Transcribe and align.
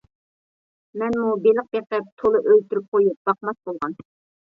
مەنمۇ 1.01 1.27
بېلىق 1.45 1.69
بېقىپ 1.77 2.09
تولا 2.25 2.43
ئۆلتۈرۈپ 2.47 2.91
قويۇپ 2.99 3.25
باقماس 3.33 3.65
بولغان. 3.71 4.01